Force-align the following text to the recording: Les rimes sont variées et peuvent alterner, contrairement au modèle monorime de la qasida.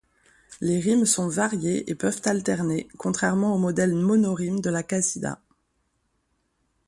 Les 0.61 0.79
rimes 0.79 1.05
sont 1.05 1.27
variées 1.27 1.87
et 1.87 1.93
peuvent 1.93 2.23
alterner, 2.25 2.87
contrairement 2.97 3.53
au 3.53 3.59
modèle 3.59 3.93
monorime 3.93 4.59
de 4.59 4.71
la 4.71 4.81
qasida. 4.81 5.39